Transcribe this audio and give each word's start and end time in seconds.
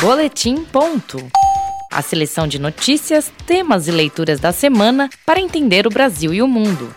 Boletim 0.00 0.64
Ponto. 0.64 1.18
A 1.92 2.00
seleção 2.00 2.48
de 2.48 2.58
notícias, 2.58 3.30
temas 3.46 3.86
e 3.86 3.90
leituras 3.90 4.40
da 4.40 4.50
semana 4.50 5.10
para 5.26 5.38
entender 5.38 5.86
o 5.86 5.90
Brasil 5.90 6.32
e 6.32 6.40
o 6.40 6.48
mundo. 6.48 6.90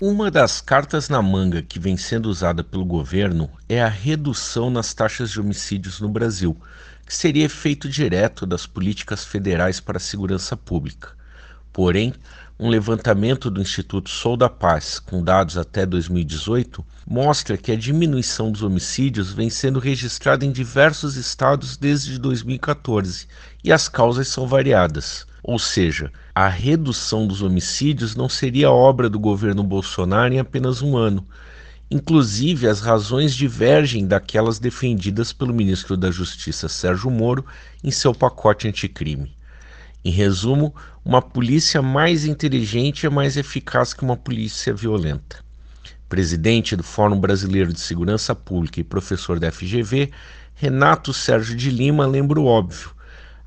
Uma 0.00 0.30
das 0.30 0.62
cartas 0.62 1.10
na 1.10 1.20
manga 1.20 1.60
que 1.60 1.78
vem 1.78 1.98
sendo 1.98 2.30
usada 2.30 2.64
pelo 2.64 2.86
governo 2.86 3.50
é 3.68 3.82
a 3.82 3.88
redução 3.88 4.70
nas 4.70 4.94
taxas 4.94 5.30
de 5.30 5.38
homicídios 5.38 6.00
no 6.00 6.08
Brasil, 6.08 6.56
que 7.04 7.14
seria 7.14 7.44
efeito 7.44 7.86
direto 7.90 8.46
das 8.46 8.66
políticas 8.66 9.26
federais 9.26 9.78
para 9.78 9.98
a 9.98 10.00
segurança 10.00 10.56
pública. 10.56 11.10
Porém, 11.72 12.12
um 12.58 12.68
levantamento 12.68 13.50
do 13.50 13.60
Instituto 13.60 14.10
Sou 14.10 14.36
da 14.36 14.48
Paz, 14.48 14.98
com 14.98 15.24
dados 15.24 15.56
até 15.56 15.86
2018, 15.86 16.84
mostra 17.06 17.56
que 17.56 17.72
a 17.72 17.76
diminuição 17.76 18.52
dos 18.52 18.62
homicídios 18.62 19.32
vem 19.32 19.50
sendo 19.50 19.80
registrada 19.80 20.44
em 20.44 20.52
diversos 20.52 21.16
estados 21.16 21.76
desde 21.76 22.18
2014 22.18 23.26
e 23.64 23.72
as 23.72 23.88
causas 23.88 24.28
são 24.28 24.46
variadas. 24.46 25.26
Ou 25.42 25.58
seja, 25.58 26.12
a 26.34 26.46
redução 26.46 27.26
dos 27.26 27.42
homicídios 27.42 28.14
não 28.14 28.28
seria 28.28 28.70
obra 28.70 29.10
do 29.10 29.18
governo 29.18 29.64
Bolsonaro 29.64 30.32
em 30.32 30.38
apenas 30.38 30.82
um 30.82 30.96
ano. 30.96 31.26
Inclusive, 31.90 32.68
as 32.68 32.80
razões 32.80 33.34
divergem 33.34 34.06
daquelas 34.06 34.58
defendidas 34.58 35.32
pelo 35.32 35.52
ministro 35.52 35.96
da 35.96 36.10
Justiça 36.10 36.68
Sérgio 36.68 37.10
Moro 37.10 37.44
em 37.82 37.90
seu 37.90 38.14
pacote 38.14 38.68
anticrime. 38.68 39.34
Em 40.04 40.10
resumo, 40.10 40.74
uma 41.04 41.22
polícia 41.22 41.80
mais 41.80 42.24
inteligente 42.24 43.06
é 43.06 43.10
mais 43.10 43.36
eficaz 43.36 43.94
que 43.94 44.02
uma 44.02 44.16
polícia 44.16 44.74
violenta. 44.74 45.38
Presidente 46.08 46.74
do 46.74 46.82
Fórum 46.82 47.20
Brasileiro 47.20 47.72
de 47.72 47.78
Segurança 47.78 48.34
Pública 48.34 48.80
e 48.80 48.84
professor 48.84 49.38
da 49.38 49.52
FGV, 49.52 50.10
Renato 50.56 51.12
Sérgio 51.12 51.54
de 51.54 51.70
Lima 51.70 52.04
lembra 52.04 52.40
o 52.40 52.46
óbvio. 52.46 52.90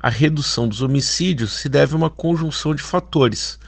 A 0.00 0.08
redução 0.08 0.68
dos 0.68 0.80
homicídios 0.80 1.54
se 1.54 1.68
deve 1.68 1.94
a 1.94 1.96
uma 1.96 2.10
conjunção 2.10 2.72
de 2.72 2.82
fatores. 2.82 3.58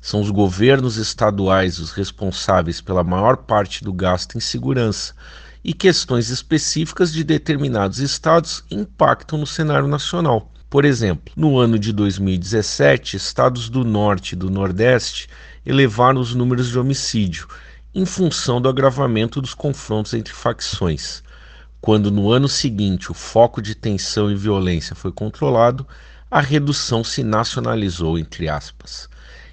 São 0.00 0.20
os 0.20 0.30
governos 0.30 0.98
estaduais 0.98 1.80
os 1.80 1.90
responsáveis 1.90 2.80
pela 2.80 3.02
maior 3.02 3.38
parte 3.38 3.82
do 3.82 3.92
gasto 3.92 4.38
em 4.38 4.40
segurança, 4.40 5.14
e 5.64 5.72
questões 5.72 6.30
específicas 6.30 7.12
de 7.12 7.24
determinados 7.24 7.98
estados 7.98 8.62
impactam 8.70 9.36
no 9.36 9.46
cenário 9.46 9.88
nacional. 9.88 10.52
Por 10.68 10.84
exemplo, 10.84 11.32
no 11.36 11.58
ano 11.58 11.78
de 11.78 11.92
2017, 11.92 13.16
estados 13.16 13.68
do 13.68 13.84
Norte 13.84 14.32
e 14.32 14.36
do 14.36 14.50
Nordeste 14.50 15.28
elevaram 15.64 16.20
os 16.20 16.34
números 16.34 16.68
de 16.68 16.78
homicídio, 16.78 17.46
em 17.94 18.04
função 18.04 18.60
do 18.60 18.68
agravamento 18.68 19.40
dos 19.40 19.54
confrontos 19.54 20.12
entre 20.12 20.32
facções. 20.32 21.22
Quando 21.80 22.10
no 22.10 22.32
ano 22.32 22.48
seguinte 22.48 23.12
o 23.12 23.14
foco 23.14 23.62
de 23.62 23.74
tensão 23.74 24.30
e 24.30 24.34
violência 24.34 24.96
foi 24.96 25.12
controlado, 25.12 25.86
a 26.28 26.40
redução 26.40 27.04
se 27.04 27.22
nacionalizou, 27.22 28.18
entre 28.18 28.48
aspas. 28.48 29.08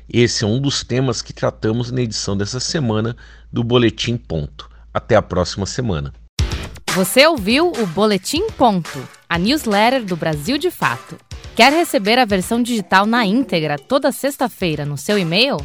Esse 0.10 0.44
é 0.44 0.48
um 0.48 0.60
dos 0.60 0.84
temas 0.84 1.22
que 1.22 1.32
tratamos 1.32 1.92
na 1.92 2.02
edição 2.02 2.36
dessa 2.36 2.60
semana 2.60 3.16
do 3.52 3.64
Boletim 3.64 4.18
Ponto. 4.18 4.68
Até 4.92 5.16
a 5.16 5.22
próxima 5.22 5.66
semana. 5.68 6.12
Você 6.96 7.26
ouviu 7.26 7.72
o 7.72 7.88
Boletim 7.88 8.50
Ponto, 8.52 9.08
a 9.34 9.38
newsletter 9.40 10.06
do 10.06 10.16
Brasil 10.16 10.60
de 10.60 10.70
Fato. 10.70 11.18
Quer 11.56 11.74
receber 11.74 12.20
a 12.20 12.26
versão 12.26 12.62
digital 12.62 13.08
na 13.08 13.26
íntegra 13.26 13.80
toda 13.80 14.12
sexta-feira 14.12 14.86
no 14.86 14.96
seu 14.96 15.18
e-mail? 15.18 15.58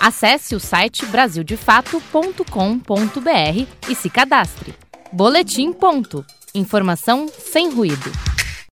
Acesse 0.00 0.54
o 0.54 0.60
site 0.60 1.04
brasildefato.com.br 1.06 3.66
e 3.88 3.94
se 3.96 4.08
cadastre. 4.08 4.76
Boletim 5.12 5.72
Ponto. 5.72 6.24
Informação 6.54 7.26
sem 7.26 7.68
ruído. 7.68 8.35